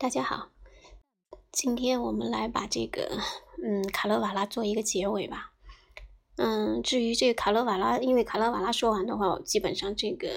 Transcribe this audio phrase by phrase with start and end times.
[0.00, 0.48] 大家好，
[1.52, 3.18] 今天我们来把这个
[3.62, 5.52] 嗯卡勒瓦拉做一个结尾吧。
[6.36, 10.30] 嗯，至于这个卡勒瓦拉，因为卡勒瓦拉说完的话，我基本上这个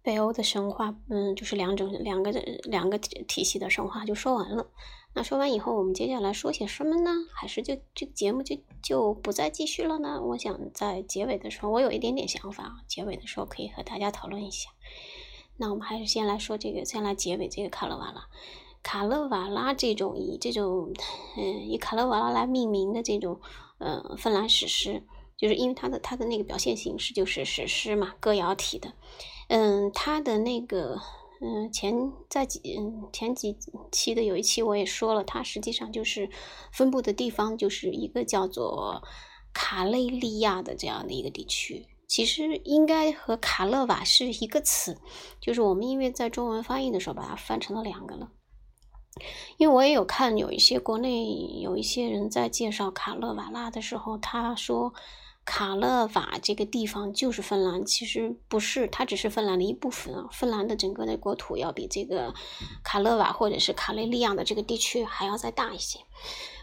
[0.00, 4.70] 北欧的神话，嗯，就是两种两个两个体系的神话就说完了。
[5.16, 7.10] 那说完以后，我们接下来说些什么呢？
[7.34, 10.22] 还是就这节目就就不再继续了呢？
[10.22, 14.70] 我想在结尾的时候，我有一点点想法，结尾的时候可以和大家讨论一下。
[15.58, 18.28] 那我们还是先来说这个，先来结尾这个卡勒瓦拉。
[18.82, 20.92] 卡勒瓦拉这种以这种，
[21.36, 23.40] 嗯，以卡勒瓦拉来命名的这种，
[23.78, 25.02] 呃，芬兰史诗，
[25.36, 28.92] 就是因为它的它的那个表现形式就是史诗嘛，歌谣体的。
[29.48, 31.00] 嗯，它的那个，
[31.40, 33.56] 嗯，前在几嗯前几
[33.90, 36.30] 期的有一期我也说了，它实际上就是
[36.72, 39.02] 分布的地方就是一个叫做
[39.52, 41.86] 卡累利亚的这样的一个地区。
[42.08, 44.98] 其实应该和卡勒瓦是一个词，
[45.40, 48.30] 就是我们因为在中文翻译的时候把它翻成了两个了。
[49.58, 54.94] 因为我也有看有一些国内有一些人在介绍卡勒瓦拉的时候，他说
[55.44, 60.28] 卡勒瓦这个地方就是芬兰，其实不是，它只是芬兰的一部分啊。
[60.32, 62.32] 芬兰的整个的国土要比这个
[62.82, 65.98] 卡勒瓦或者是卡累利亚的这个地区还要再大一些。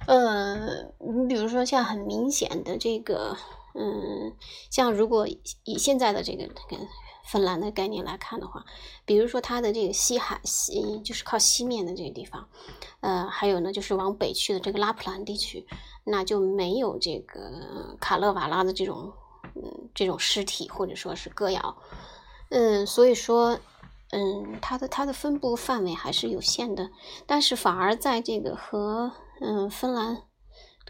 [0.07, 3.37] 呃，你比如说像很明显的这个。
[3.77, 4.33] 嗯，
[4.71, 5.27] 像如果
[5.65, 6.49] 以现在的这个
[7.25, 8.63] 芬兰的概念来看的话，
[9.03, 12.47] 比如说它的这个西海西就是靠西面的这个地方，
[13.01, 15.67] 呃，还有呢就是往北去的这个拉普兰地区，
[16.05, 19.11] 那就没有这个卡勒瓦拉的这种
[19.55, 21.75] 嗯这种尸体或者说是歌谣，
[22.49, 23.59] 嗯，所以说
[24.11, 26.91] 嗯它的它的分布范围还是有限的，
[27.25, 30.23] 但是反而在这个和嗯芬兰。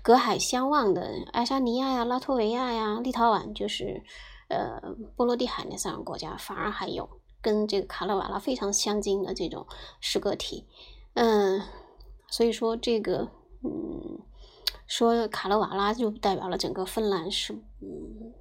[0.06, 4.04] 隔海相望的爱沙尼亚呀、拉脱维亚呀、立陶宛，就是
[4.50, 4.80] 呃
[5.16, 7.10] 波罗的海那三个国家，反而还有
[7.42, 9.66] 跟这个卡勒瓦拉非常相近的这种
[10.00, 10.68] 诗歌体，
[11.16, 11.60] 嗯，
[12.28, 13.30] 所以说这个
[13.64, 14.20] 嗯
[14.86, 18.32] 说卡勒瓦拉就代表了整个芬兰是嗯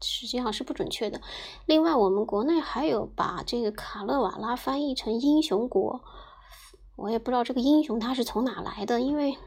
[0.00, 1.20] 实际上是不准确的。
[1.66, 6.00] 另外，我们国内还有把这个卡勒瓦拉翻译成英雄国，
[6.96, 9.38] 我也不知道这个英雄它是从哪来的，因为。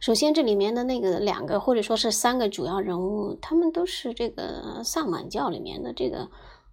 [0.00, 6.28] 首先，这里面的那个两个或者说是三个主要人物，他们都是这个萨满教里面的这个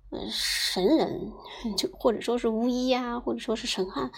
[0.09, 1.31] 呃神人，
[1.77, 4.11] 就或者说是巫医啊，或者说是神汉。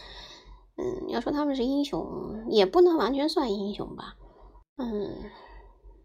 [0.77, 4.15] 嗯，要说他们是英雄，也不能完全算英雄吧。
[4.77, 5.29] 嗯，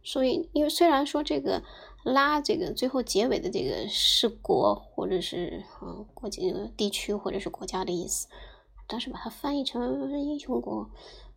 [0.02, 1.62] 所以，因为虽然说这个
[2.04, 8.26] 拉这个最后结尾的这个是国或者是嗯国际地区或者是国家的意思，
[8.86, 10.90] 但是把它翻译成英雄国。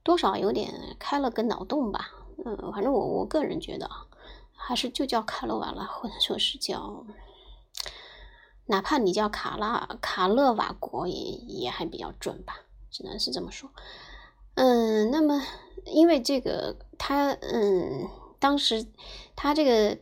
[0.04, 2.12] 多少有点开了个脑洞吧，
[2.46, 4.06] 嗯，反正我我个人觉得啊，
[4.56, 7.06] 还是就叫卡罗瓦拉，或者说是叫，
[8.66, 13.70] 哪怕你叫卡拉卡勒瓦国也也还比较准吧，只能是这么说。
[14.56, 15.42] 嗯，那么
[15.86, 18.08] 因为这个他嗯，
[18.40, 18.86] 当时
[19.36, 20.00] 他这个。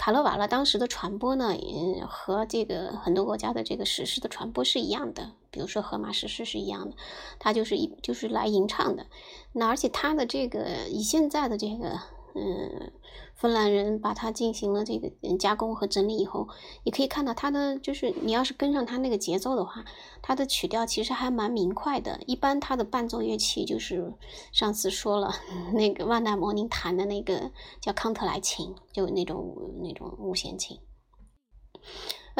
[0.00, 5.32] 卡罗瓦拉当时的传播呢，嗯，和这个很多国家的这个史诗的传播是一样的。
[5.50, 6.96] 比如说荷马史诗是一样的，
[7.38, 9.04] 它就是一就是来吟唱的。
[9.52, 12.00] 那而且它的这个以现在的这个。
[12.34, 12.92] 嗯，
[13.34, 16.48] 芬兰人把它进行了这个加工和整理以后，
[16.84, 19.84] 你可以看到它的就是你要是跟上它那个节奏的话，
[20.22, 22.20] 它的曲调其实还蛮明快的。
[22.26, 24.14] 一般它的伴奏乐器就是
[24.52, 25.34] 上次说了
[25.72, 30.78] 那个万代摩宁弹的那个叫康特莱琴，就那种那种五弦琴。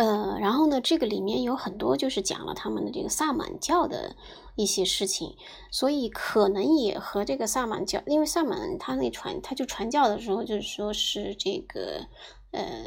[0.00, 4.16] 呃，然后呢，这个里面有很多就是讲了他们的这个萨满教的
[4.56, 5.37] 一些事情，
[5.71, 12.06] 所以可能也和这个萨满教，因为萨满他那传他就传教的时候就是说是这个，
[12.53, 12.87] 呃，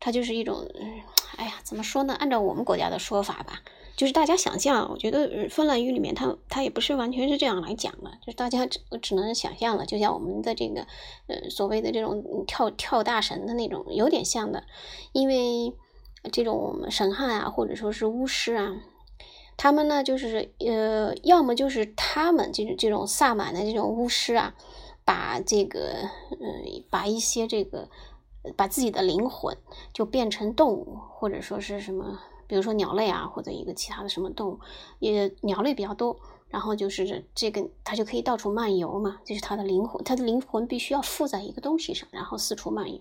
[0.00, 0.66] 他就是一种，
[1.36, 2.14] 哎呀，怎么说呢？
[2.14, 3.60] 按照我们国家的说法吧，
[3.96, 10.86] 就是大家想象，我觉得芬兰语里面它它也不是完全是这样来讲的，就是大家只只能想象了，就像我们的这个，
[11.26, 14.64] 呃，所谓的这种跳跳大神的那种，有点像的，
[15.12, 15.72] 因为。
[16.30, 18.76] 这种神汉啊，或者说是巫师啊，
[19.56, 24.54] 他们呢，就是呃，要么就是他们这种这种萨满的这种巫师啊，
[25.04, 27.88] 把这个呃，把一些这个，
[28.56, 29.56] 把自己的灵魂
[29.92, 34.60] 就变成动物，或者说是什么，比如说鸟类啊，或者一个其他的什么动物，
[34.98, 36.16] 也鸟类比较多，
[36.48, 43.00] 然后就是这个它就可以到处漫游嘛，就是它的灵魂，它的灵魂必须要附在一个东西上，然后四处漫游。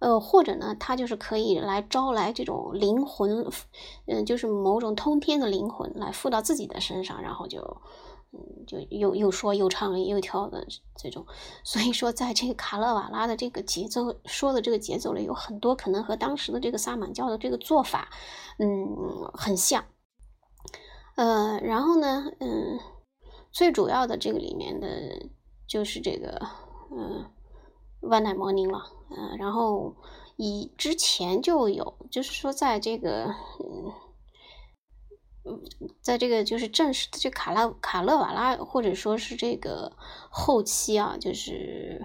[0.00, 3.44] 呃，或者呢，它就是可以来招来这种灵魂，
[4.06, 7.78] 嗯，就是某种通天的灵魂来附到自己的身上，然后就，
[8.30, 10.66] 嗯，就又又说又唱又跳的
[10.96, 11.26] 这种。
[11.64, 18.10] 所以说，在这个卡勒瓦拉的这个节奏说的这个节奏里，有很多可能和当时的这个萨满教的这个做法，
[18.58, 19.84] 嗯，很像。
[21.16, 22.78] 呃，然后呢，嗯，
[23.50, 24.86] 最主要的这个里面的
[25.66, 26.40] 就是这个，
[26.90, 27.24] 嗯，
[28.02, 28.78] 万代摩宁了，
[29.10, 29.96] 嗯，然后
[30.36, 33.92] 以之前就有，就是说在这个，嗯。
[36.00, 39.92] 在这个就是正式的这卡拉卡勒瓦拉，或者说是这个
[40.30, 42.04] 后期啊，就是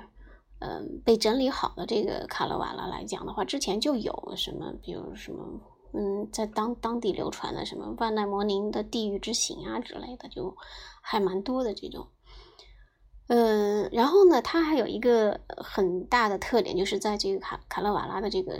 [0.60, 5.62] 嗯被整理好的这个卡勒瓦拉来讲的话，之前就有什么，比如什么
[5.94, 10.56] 嗯，在当当地流传的什么万代摩宁的地狱之行啊之类的，就
[11.01, 12.07] 还蛮多的这种。
[13.28, 18.57] 嗯，然后呢，它还有一个很大的特点，就是在这个卡卡勒瓦拉的这个。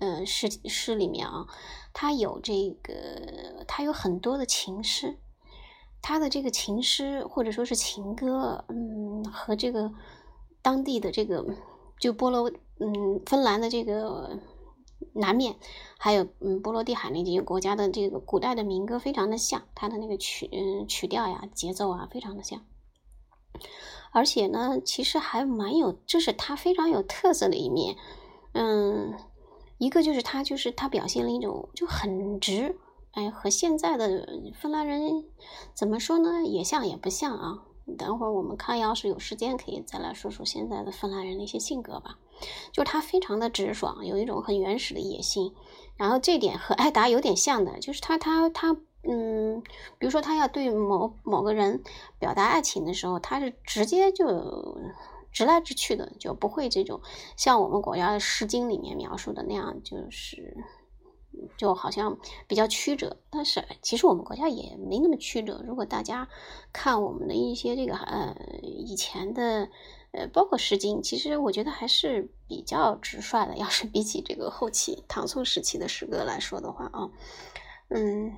[0.00, 1.46] 呃，诗诗里面啊，
[1.92, 5.18] 他有这个，他有很多的情诗，
[6.00, 9.92] 他的这个情诗或者说是情歌，嗯，和这个
[10.62, 11.44] 当地的这个
[12.00, 12.50] 就波罗，
[12.80, 14.38] 嗯，芬兰的这个
[15.14, 15.56] 南面，
[15.98, 22.64] 还有嗯波罗的海那几个国家的这个古代的民歌非常的像，它的那个曲嗯曲调呀、节奏啊，非常的像，
[24.10, 27.96] 而且呢，其实还蛮有，这是它非常有特色的一面，
[28.54, 29.14] 嗯。
[29.82, 32.76] 一个就是他，就是他表现了一种就很直，
[33.10, 35.24] 哎，和现在的芬兰人
[35.74, 36.44] 怎么说呢？
[36.44, 37.64] 也像也不像啊。
[37.98, 42.16] 等会儿我们看，要是有时间，可以再来说说现在的芬兰人的一些性格吧。
[42.70, 45.52] 就是他非常的直爽，有一种很原始的野性。
[45.96, 49.60] 然后这点和艾达有点像的，就是他他他，嗯，
[49.98, 51.82] 比如说他要对某某个人
[52.20, 54.78] 表达爱情的时候，他是直接就。
[55.32, 57.00] 直来直去的，就不会这种
[57.36, 60.56] 像我们国家的《诗经》里面描述的那样，就是
[61.56, 63.16] 就好像比较曲折。
[63.30, 65.64] 但是其实我们国家也没那么曲折。
[65.66, 66.28] 如果大家
[66.72, 69.68] 看我们的一些这个呃以前的
[70.12, 73.56] 呃，包括《诗经》，其实我觉得还是比较直率的。
[73.56, 77.10] 要是比起这个后期唐宋时期的诗歌来说的话啊，
[77.88, 78.30] 嗯，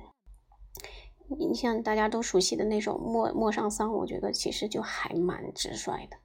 [1.37, 6.15] 你像大家都熟悉的那首《陌陌上桑》，我觉得其实就还蛮直率的。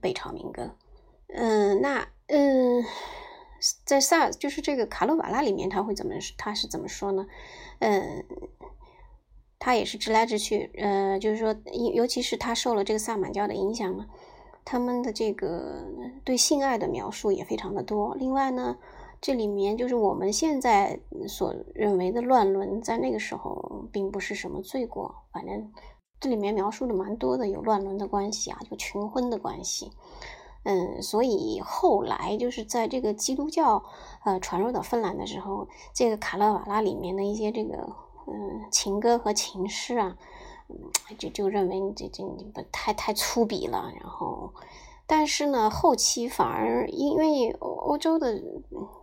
[0.00, 0.74] 北朝民歌，
[1.28, 2.84] 嗯，那嗯，
[3.84, 7.26] 在萨就是这个卡罗瓦拉里面，他会怎么他是怎么说呢？
[7.80, 8.24] 嗯，
[9.58, 11.54] 他也是直来直去，呃，就是说，
[11.94, 14.06] 尤其是他受了这个萨满教的影响嘛，
[14.64, 15.84] 他们的这个
[16.24, 18.14] 对性爱的描述也非常的多。
[18.14, 18.76] 另外呢，
[19.20, 25.72] 这里面就是我们现在所认为的乱伦，在那个时候并不是什么罪过，反正。
[26.20, 29.92] 这里面描述的蛮多的，有乱伦的关系啊，就群婚的关系，
[30.64, 33.84] 嗯，所以后来就是在这个基督教
[34.24, 37.94] 呃传入到芬兰的时候，这个卡勒瓦拉里面的一些这个
[38.26, 40.16] 嗯情歌和情诗啊，
[40.68, 40.76] 嗯，
[41.16, 43.92] 就就认为这这不太太粗鄙了。
[44.00, 44.52] 然后，
[45.06, 48.42] 但是呢，后期反而因为欧洲的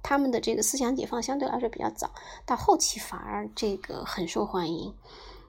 [0.03, 2.11] 他们的这个思想解放相对来说比较早，
[2.45, 4.93] 到后期反而这个很受欢迎。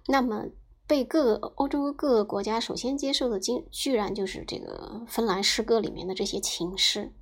[0.07, 0.45] 那么。
[0.87, 7.13] 被各个欧洲各个国家首先接受的，竟居然就是这个芬兰诗歌里面的这些情诗。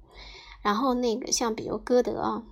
[0.60, 2.42] 然后那个像比如歌德啊，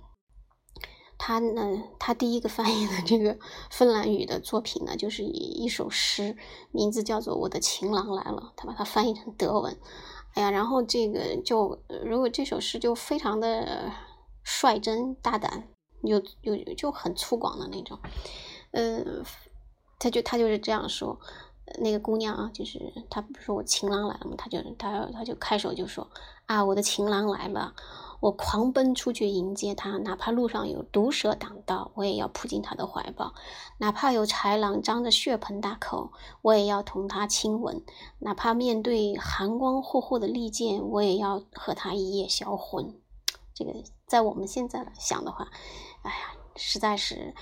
[1.17, 3.37] 他呢，他第一个翻译的这个
[3.69, 6.35] 芬兰语的作品呢，就是以一首诗，
[6.71, 9.77] 名字叫做《我的情郎来了》，他把它翻译成德文。
[10.33, 13.91] 哎呀，然后这个就如果这首诗就非常的
[14.43, 15.67] 率真大胆，
[16.01, 17.99] 又又就很粗犷的那种，
[18.71, 19.23] 嗯。
[19.99, 21.17] 他就他就是这样说，
[21.79, 24.35] 那个姑娘啊，就是他不是说我情郎来了吗？
[24.37, 26.07] 他就他他就开手就说
[26.45, 27.73] 啊，我的情郎来了，
[28.19, 33.33] 我狂奔出去迎接他，哪怕路上有毒蛇挡道，我也要扑进他的怀抱；
[33.77, 37.81] 哪怕有豺狼张着血盆大口，我也要同他亲吻；
[38.19, 42.93] 哪怕面对寒光霍霍的利剑，我也要和他一夜销魂。
[43.53, 43.71] 这个
[44.05, 45.47] 在我们现在想的话，
[46.01, 46.17] 哎呀，
[46.57, 47.33] 实在是。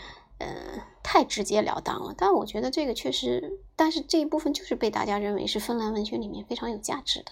[0.41, 7.31] 呃，太直截了当了，但我觉得这个确实，但是这一部分就是被大家认为是芬兰文学里面非常有价值的。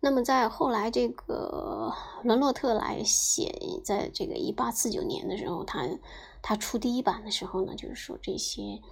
[0.00, 3.50] 那么在后来，这个伦洛特来写，
[3.82, 5.88] 在这个一八四九年的时候，他
[6.42, 8.82] 他出第一版的时候呢，就是说这些，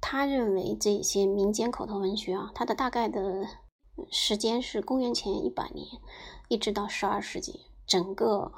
[0.00, 3.46] 他认为这些民间口头文学啊，它的大概的
[4.10, 5.86] 时间是公元前一百年，
[6.48, 8.52] 一直到十二世纪，整个。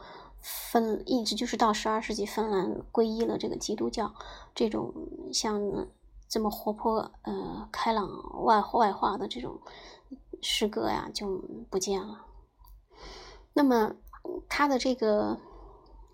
[0.44, 4.12] 芬一直就是到十二世纪，芬兰皈依了这个基督教，
[4.54, 4.92] 这种
[5.32, 5.58] 像
[6.28, 8.06] 这么活泼、呃开朗、
[8.44, 9.58] 外外化的这种
[10.42, 11.26] 诗歌呀，就
[11.70, 12.26] 不见了。
[13.54, 13.94] 那么
[14.46, 15.38] 他的这个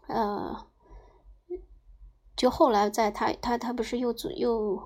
[0.07, 0.67] 呃，
[2.37, 4.81] 就后来在他他他不是又又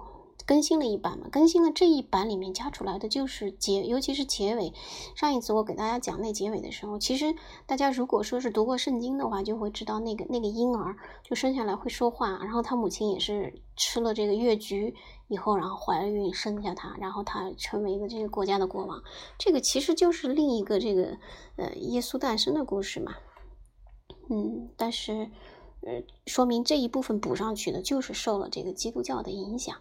[0.46, 4.72] 更新了一版嘛，更新了这一版里面加出来的就是结，尤其是结尾。
[5.16, 7.34] 上一次我给大家讲那结尾的时候，其实
[7.66, 14.94] 大家如果说是读过圣经的话，就会知道那个那个婴儿就生下来会说话，然后他母亲也是吃了这个月菊
[15.28, 19.02] 以后，然后怀孕生下他，然后他成为一个这个国家的国王。
[19.38, 21.16] 这个其实就是另一个这个
[21.56, 23.14] 呃耶稣诞生的故事嘛。
[24.28, 25.30] 嗯，但是
[25.80, 29.76] 呃说明这一部分补上去的就是受了这个基督教的影响。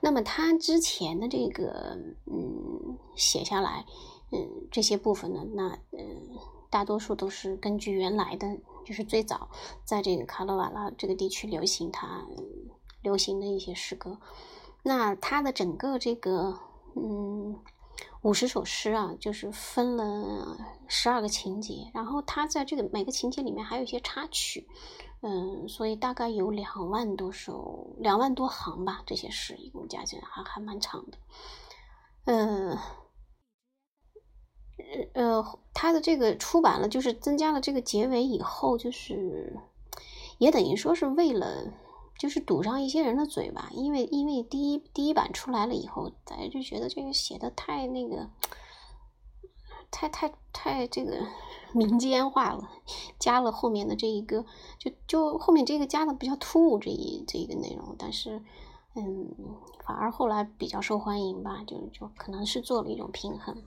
[0.00, 1.96] 那么他之前的这个，
[2.26, 3.84] 嗯，写下来，
[4.32, 6.38] 嗯，这些部分呢，那，嗯，
[6.70, 9.48] 大多数都是根据原来的，就是最早
[9.84, 12.24] 在这个卡罗瓦拉这个地区流行，他
[13.02, 14.18] 流行的一些诗歌。
[14.82, 16.58] 那他的整个这个，
[16.94, 17.58] 嗯，
[18.22, 24.66] 五十首诗啊，就是分了十二个情节，然后他在这个每个情节里面还有一些插曲。
[25.22, 31.18] 嗯，所以大概有两万多首，两万多行吧，这些诗一共加起来还还蛮长的。
[32.24, 32.78] 嗯，
[35.12, 39.60] 呃，他的这个出版了，就是增加了这个结尾以后，就是
[40.38, 41.70] 也等于说是为了，
[42.18, 48.30] 就是堵上一些人的嘴吧，因为因为第一第一版出来了以后，大家就觉得这个写的太那个，
[49.90, 51.26] 太太太这个。
[51.72, 52.68] 民间化了，
[53.18, 54.44] 加了后面的这一个，
[54.78, 58.42] 就就后面这个加的比较突兀，这一这一个内容，但是，
[58.94, 59.28] 嗯，
[59.84, 63.62] 反而后来比较受欢迎吧，就就可能是做了一种平衡。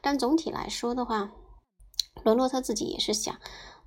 [0.00, 1.30] 但总体来说的话，
[2.24, 3.36] 伦洛特自己也是想，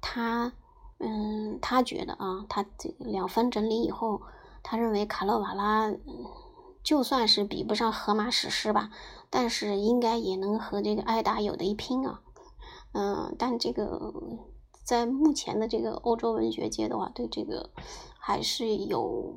[0.02, 0.54] 他，
[1.00, 4.22] 嗯，他觉得啊，他这两番整理以后，
[4.64, 5.94] 他认为卡勒瓦拉，
[6.84, 8.90] 就算是比不上荷马史诗吧，
[9.30, 12.22] 但是应该也能和这个艾达有的一拼啊。
[12.94, 14.14] 嗯，但这个
[14.84, 17.70] 在目前的这个欧洲文学界的话，对这个
[18.20, 19.34] 还是有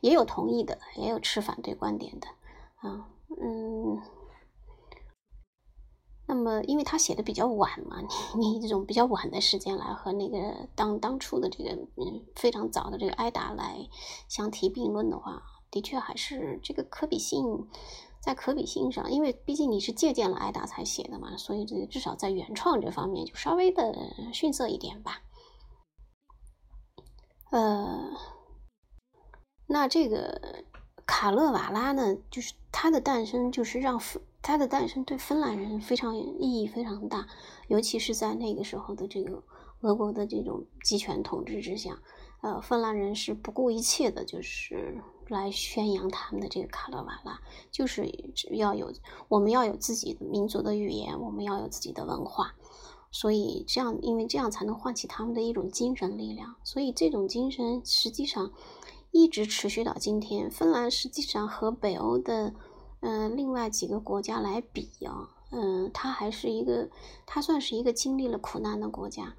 [0.00, 2.26] 也有同意的，也有持反对观点的
[2.76, 3.08] 啊。
[3.40, 4.02] 嗯，
[6.26, 7.96] 那么因为他写的比较晚嘛，
[8.36, 13.88] 你你这种比较晚的时间来和那个当当初的这个嗯非常早的这个艾达来
[14.28, 17.66] 相提并论的话，的确还是这个可比性。
[18.24, 23.92] 在可比性上，因为毕竟你是借鉴了艾达才写的嘛，所以这至少在原创这方面就稍微的
[24.32, 25.24] 逊色一点吧。
[27.50, 28.12] 呃，
[29.66, 30.62] 那这个
[31.04, 34.00] 卡勒瓦拉呢，就是它的诞生，就是让
[34.40, 37.26] 它的诞生对芬兰人非常意义非常大，
[37.66, 39.42] 尤其是在那个时候的这个
[39.80, 42.00] 俄国的这种集权统治之下，
[42.42, 45.02] 呃，芬兰人是不顾一切的，就是。
[45.32, 48.08] 来宣扬他们的这个卡勒瓦拉，就是
[48.50, 48.92] 要有
[49.28, 52.54] 我们要有自己的民族的语言，我们要有自己的文化，
[53.10, 56.54] 所以这样，因为这样才能唤起他们的一种精神力量。
[56.62, 58.52] 所以这种精神实际上
[59.10, 60.50] 一直持续到今天。
[60.50, 62.54] 芬兰实际上和北欧的
[63.00, 66.90] 嗯另外几个国家来比啊，嗯，它还是一个，
[67.26, 69.34] 它算是一个经历了苦难的国家。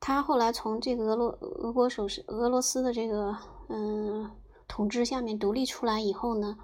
[0.00, 3.36] 它后来从这个俄罗俄国手是俄罗斯的这个
[3.68, 4.30] 嗯。
[4.74, 6.58] 统治下面独立出来以后呢，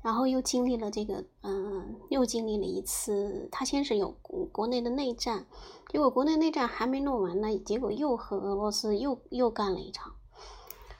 [0.00, 3.48] 然后又经历了这个，嗯，又经历了一次。
[3.50, 4.12] 他先是有
[4.52, 5.48] 国内的内战，
[5.88, 10.14] 结果国内内战还没弄完呢，结果又和俄罗斯又又干了一场。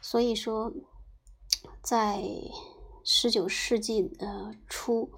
[0.01, 0.73] 所以说，
[1.85, 2.21] 在
[3.05, 5.09] 十九世纪呃初，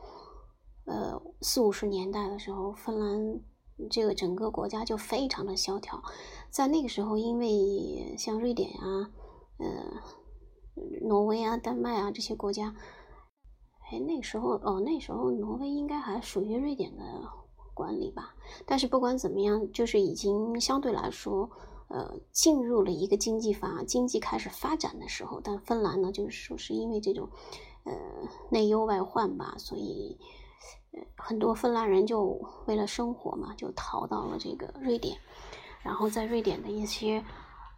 [0.84, 3.40] 呃四五十年代的时候，芬兰
[3.88, 6.02] 这个整个国家就非常的萧条。
[6.50, 9.10] 在那个时候，因为像瑞典啊，
[9.56, 10.02] 呃。
[11.02, 12.75] 挪威啊、丹麦啊这些国家，
[13.90, 17.02] 哎，那时候哦，那时候挪威应该还属于瑞典的
[17.75, 18.35] 管理吧。
[18.66, 21.50] 但是不管怎么样，就是已经相对来说，
[21.88, 25.40] 呃，进入了一个经济发经济开始发展的时候。
[25.42, 27.28] 但芬兰呢，就是说是因为这种，
[27.85, 27.94] 呃，
[28.50, 30.18] 内忧外患吧，所以，
[30.92, 35.16] 呃，很多芬兰人就为了生活嘛，就逃到了这个瑞典，
[35.82, 37.25] 然后在瑞典的一些，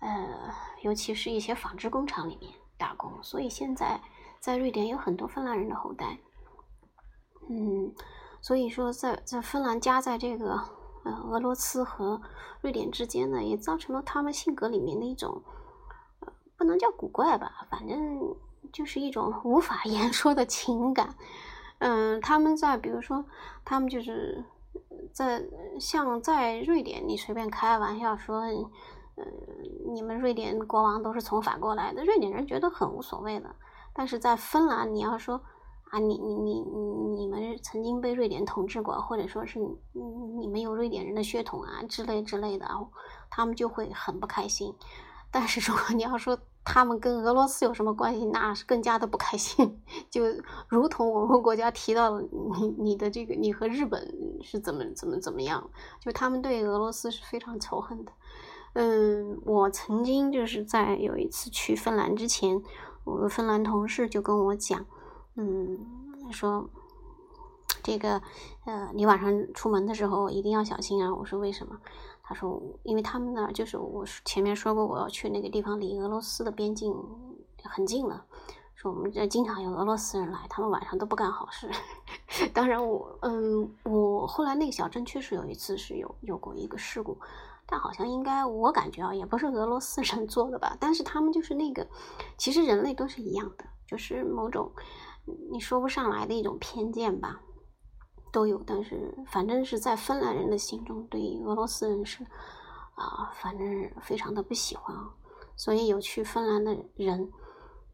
[0.00, 0.50] 呃，
[0.83, 2.52] 尤其是一些纺织工厂里面。
[2.80, 4.00] 打工，所以现在
[4.40, 6.18] 在瑞典有很多芬兰人的后代。
[7.50, 7.92] 嗯，
[8.40, 10.58] 所以说在在芬兰夹在这个
[11.04, 12.20] 呃俄罗斯和
[12.62, 15.42] 瑞典之间呢，也造成了他们性格里面的一种
[16.56, 18.34] 不能叫古怪吧，反正
[18.72, 21.14] 就是一种无法言说的情感。
[21.80, 23.25] 嗯，他们在比如说
[23.64, 24.42] 他们就是
[25.12, 25.44] 在
[25.78, 28.44] 像在瑞典，你随便开玩笑说。
[29.20, 33.54] 嗯，你们瑞典国王都是从法国来的，瑞典人觉得很无所谓的。
[33.92, 35.40] 但是在芬兰，你要说
[35.90, 40.02] 啊，你你你你你们曾经被瑞典统治过，或者说是你
[40.38, 42.66] 你们有瑞典人的血统啊之类之类的，
[43.28, 44.74] 他们就会很不开心。
[45.32, 48.24] 但是如果你要说他们跟俄罗斯有什么关系？
[48.26, 49.80] 那是更加的不开心。
[50.10, 50.22] 就
[50.68, 54.12] 如同我们国家提到你你的这个，你和日本
[54.42, 55.70] 是怎么怎么怎么样？
[56.00, 58.12] 就他们对俄罗斯是非常仇恨的。
[58.74, 62.62] 嗯，我曾经就是在有一次去芬兰之前，
[63.04, 64.86] 我的芬兰同事就跟我讲，
[65.34, 65.78] 嗯，
[66.30, 66.68] 说
[67.82, 68.22] 这个
[68.66, 71.14] 呃，你晚上出门的时候一定要小心啊。
[71.14, 71.78] 我说为什么？
[72.22, 76.94] 他说，因为他们那儿就是我前面说过，我要去那个地方离俄罗斯的边境
[77.64, 78.24] 很近了。
[78.76, 81.68] 说我们这经常有俄罗斯人来，他们晚上都不干好事。
[82.54, 87.18] 当然，我嗯，我后来那个小镇确实有一次是有有过一个事故，
[87.70, 90.76] 但好像应该我感觉啊，也不是俄罗斯人做的吧。
[90.80, 91.86] 但是他们就是那个，
[92.36, 94.72] 其实人类都是一样的，就是某种
[95.52, 97.40] 你说不上来的一种偏见吧。
[98.32, 102.24] 都有，但是反正是在芬兰人的心中，对于俄罗斯人是
[102.94, 105.10] 啊，反正非常的不喜欢啊。
[105.56, 107.30] 所以有去芬兰的人，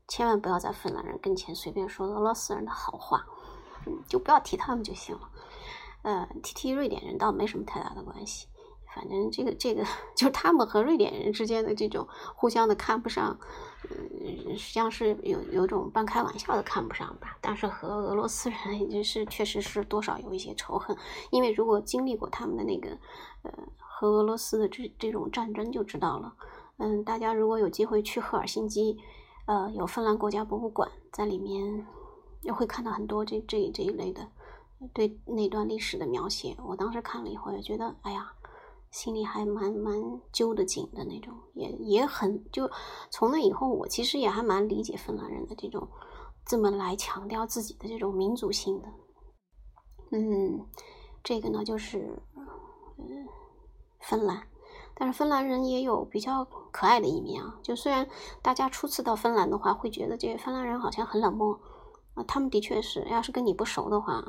[0.09, 3.25] 千万不要在芬兰人跟前随便说俄罗斯人的好话，
[3.87, 5.31] 嗯，就不要提他们就行了。
[6.03, 8.47] 呃，提提瑞典人倒没什么太大的关系。
[8.97, 9.85] 反正这个这个，
[10.17, 13.39] 就是他们和瑞典人之间的这种互相的看不上，
[13.91, 17.37] 嗯，实际上是有有种半开玩笑的看不上吧。
[17.43, 20.97] 但是和俄罗斯人也就是确实是多少有一些仇恨，
[21.31, 22.89] 因为如果经历过他们的那个
[23.43, 26.35] 呃和俄罗斯的这这种战争就知道了。
[26.79, 28.99] 嗯，大家如果有机会去赫尔辛基，
[29.45, 31.87] 呃，有芬兰国家博物馆在里面，
[32.41, 34.27] 也会看到很多这这这一类的
[34.95, 36.57] 对那段历史的描写。
[36.67, 38.33] 我当时看了以后也觉得，哎呀。
[38.97, 39.95] 心里还蛮蛮
[40.33, 42.71] 揪得紧的那种，也也很就
[43.11, 45.87] 从那以后，我其实也还蛮理解芬兰人的这种
[46.47, 48.89] 这么来强调自己的这种民族性的。
[50.13, 50.67] 嗯，
[51.23, 52.19] 这个呢就是
[52.97, 53.29] 嗯
[54.01, 54.49] 芬兰，
[54.95, 57.61] 但是芬兰人也有比较可爱的一面啊。
[57.63, 58.09] 就虽然
[58.41, 61.61] 大家初次到芬兰的话，会觉得这芬兰人好像很冷漠
[62.15, 64.25] 啊，他们的确是，要是跟你不熟的话，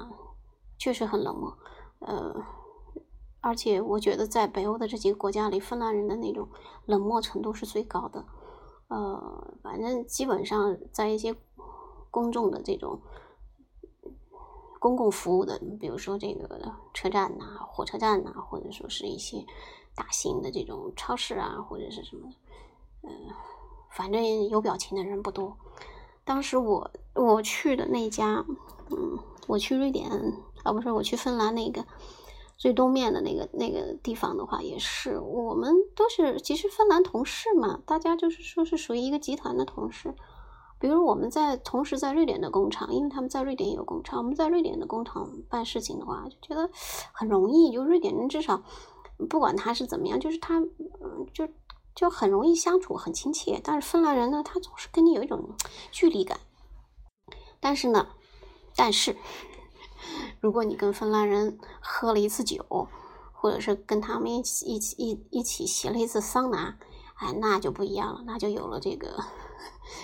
[0.77, 1.57] 确实很冷漠，
[1.99, 2.35] 呃。
[3.47, 6.49] 而且我觉得，在北欧的这几个国家里，芬兰人的那种
[6.85, 8.25] 冷漠程度是最高的。
[8.89, 11.33] 呃，反正基本上在一些
[12.11, 12.99] 公众的这种
[14.79, 19.45] 公共服务的，比如说这个车站呐、火车站呐，或者说是一些
[19.95, 22.29] 大型的这种超市啊，或者是什么，
[23.03, 23.09] 呃，
[23.91, 25.55] 反正有表情的人不多。
[26.25, 28.43] 当时我我去的那家，
[28.89, 30.11] 嗯，我去瑞典
[30.65, 31.85] 啊，不是我去芬兰那个。
[32.57, 40.15] 最东面的那个那个地方的话，也是我们都是其实芬兰同事嘛，大家就是说是属于一个集团的同事。
[40.79, 46.69] 比如我们在同时在瑞典的工厂，因为他们在瑞典有工厂，我们在瑞典的工厂办事情的话，就觉得
[47.11, 47.71] 很容易。
[47.71, 48.63] 就瑞典人至少
[49.29, 51.47] 不管他是怎么样，就是他嗯就
[51.95, 53.61] 就很容易相处，很亲切。
[53.63, 55.49] 但是芬兰人呢，他总是跟你有一种
[55.91, 56.39] 距离感。
[57.59, 58.07] 但是呢，
[58.75, 59.15] 但是。
[60.39, 62.87] 如果你跟芬兰人喝了一次酒，
[63.33, 66.77] 或者是跟他们一起一起一一起洗了一次桑拿，
[67.15, 69.23] 哎，那就不一样了，那就有了这个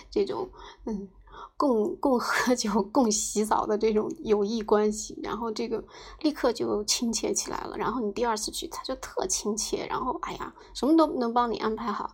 [0.10, 0.50] 这种
[0.86, 1.10] 嗯
[1.58, 5.84] 共共喝酒、共洗澡的这种友谊关系，然后这个
[6.22, 7.78] 立刻就亲切起来了。
[7.78, 12.12] 然后你第二次去，他就特亲切，然后哎呀，什么都能帮你安排好。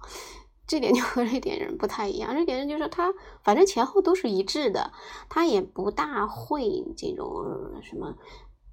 [0.69, 3.11] 这点就和瑞典人不太一样，瑞典人就是他，
[3.43, 4.93] 反正前后都是一致的，
[5.27, 8.15] 他也不大会这种什么。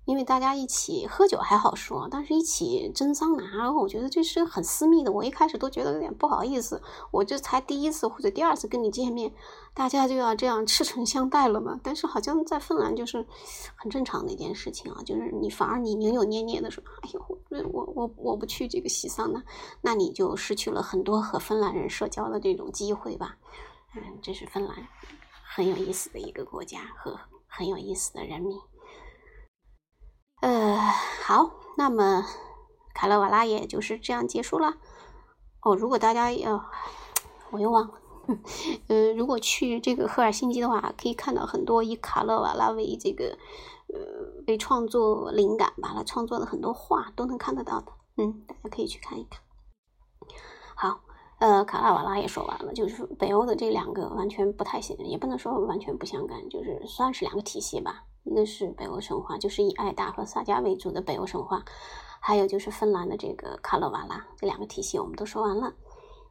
[0.06, 5.10] 因为大家一起喝酒还好说，但是一起蒸桑拿，我觉得这是很私密的。
[5.10, 9.34] 我一开始都觉得有点不好意思，我这才第一次或者第二次跟你见面，
[9.74, 11.80] 大家就要这样赤诚相待了嘛？
[11.82, 13.26] 但是好像在芬兰就是
[13.74, 17.38] 很正常的一件事情啊，就是你反而你扭扭捏捏的说：“哎呦，
[17.72, 19.42] 我我我不去这个洗桑拿，
[19.80, 23.36] 那你就失去了很多和芬兰人社交的这种机会吧？”
[23.96, 24.86] 嗯，这是芬兰
[25.42, 28.56] 很有意思的一个国家和很有意思的人民。
[30.40, 30.76] 呃，
[31.24, 32.24] 好，那么
[32.94, 34.74] 卡勒瓦拉也就是这样结束了。
[35.62, 36.64] 哦，如果大家要，
[37.50, 37.94] 我又忘了。
[38.88, 43.38] 呃，如果去这个赫尔辛基的话，可以看到很多以卡勒瓦拉为这个
[43.88, 47.92] 呃为创作灵感吧，他创作的很多画都能看得到的。
[48.16, 49.40] 嗯，大家可以去看一看。
[50.74, 51.00] 好，
[51.38, 58.04] 呃，卡拉瓦拉也说完了，就是北欧的这两个完全不太相，也不能说完全不相干，就是算是两个体系吧。
[58.26, 61.64] 一个是北欧神话，就是以艾达和萨迦为主的北欧神话，
[62.20, 65.72] 还有就是芬兰的这个卡勒瓦拉，这两个体系我们都说完了。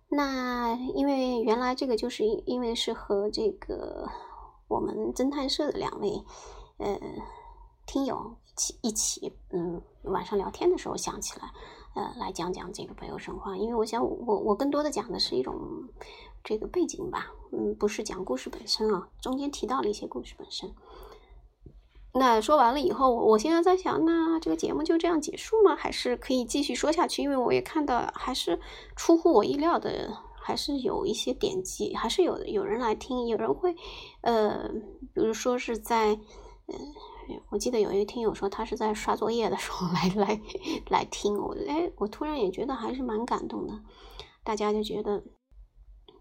[0.09, 4.07] 那因为原来这个就是因为是和这个
[4.67, 6.23] 我们侦探社的两位
[6.77, 6.99] 呃
[7.87, 11.49] 听友一起一起嗯晚上聊天的时候想起来，
[11.95, 15.55] 呃来讲讲这个北欧神话，因为我想我我更多的讲的是一种
[16.43, 20.69] 这个背景吧，嗯，不是讲故事本身啊，中间提到了一些故事本身。
[22.17, 25.75] 那说完了以后，我现在在想，那这个节目就这样结束吗？
[25.75, 27.21] 还是可以继续说下去？
[27.21, 28.57] 因为我也看到，还是
[28.95, 33.75] 出乎我意料的，还是有一些点击，还是有有人来听，有人会，
[34.21, 34.69] 呃，
[35.13, 36.13] 比如说是在，
[36.67, 36.93] 嗯，
[37.49, 40.41] 我记得有一个听友说他是在刷作业的时候 来来
[40.89, 43.73] 来听我，哎，我突然也觉得还是蛮感动的，
[44.41, 45.21] 大家就觉得。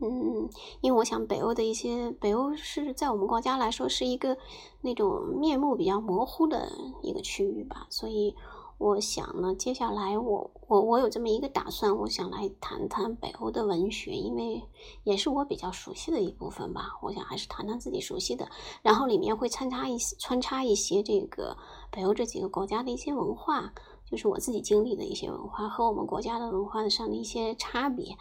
[0.07, 0.51] 嗯，
[0.83, 4.37] 因为我想北欧的一些北欧是在我们国家来说是一个
[4.83, 8.37] 那种面目比较模糊的一个区域吧，所以
[8.77, 14.63] 我想呢，接下来我我我有这么一个打算，我想来谈谈北欧的文学，因为
[15.05, 16.99] 也是我比较熟悉的一部分吧。
[17.01, 18.47] 我想还是谈谈自己熟悉的，
[18.83, 21.57] 然后里面会穿插一些穿插一些这个
[21.91, 23.73] 北欧这几个国家的一些文化，
[24.05, 28.19] 就是我自己经历的一些文化和我们国家的文化上的一些差别。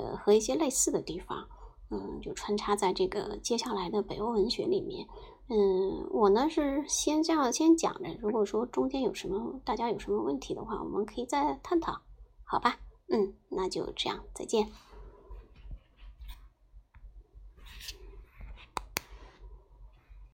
[0.00, 1.46] 呃，和一些类似的地方，
[1.90, 5.06] 嗯，就穿插在这个接下来的北欧文学里面。
[5.48, 12.00] 嗯，我呢是先这样先讲着，如果说中间有什么大家有什么问题的话，我们可以再探讨，
[12.44, 12.78] 好吧？
[13.08, 14.68] 嗯，那就这样，再见。